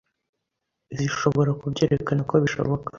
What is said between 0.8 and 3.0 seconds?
zishobora kubyerekana ko bishoboka